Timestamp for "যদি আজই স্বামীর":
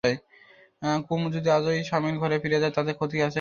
1.35-2.15